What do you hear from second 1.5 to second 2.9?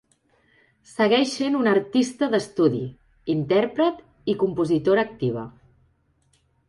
una artista d'estudi,